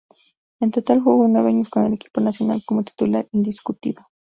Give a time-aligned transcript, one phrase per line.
[0.59, 4.01] En total jugó nueve años con el equipo nacional como titular indiscutido.